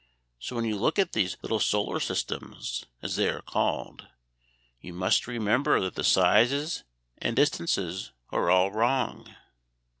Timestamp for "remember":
5.27-5.79